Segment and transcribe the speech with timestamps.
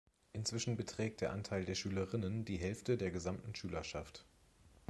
[0.33, 4.25] Inzwischen beträgt der Anteil der Schülerinnen die Hälfte der gesamten Schülerschaft.